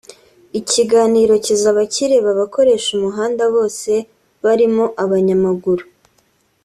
[0.59, 3.91] Ikiganiro kizaba kireba abakoresha umuhanda bose
[4.43, 5.83] barimo abanyamaguru